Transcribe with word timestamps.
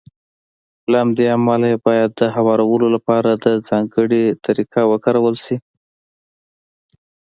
له 0.89 0.95
همدې 1.03 1.25
امله 1.37 1.65
يې 1.71 1.77
بايد 1.85 2.09
د 2.13 2.21
هوارولو 2.35 2.87
لپاره 2.95 3.29
ځانګړې 3.69 4.23
طريقه 4.45 4.81
وکارول 4.91 5.35
شي. 5.45 5.55